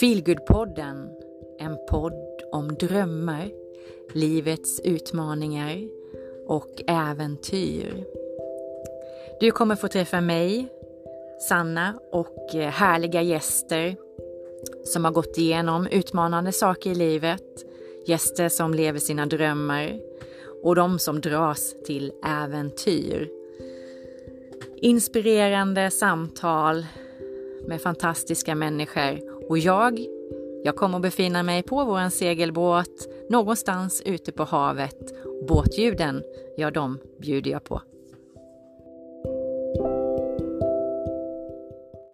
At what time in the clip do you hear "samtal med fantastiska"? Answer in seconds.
25.90-28.54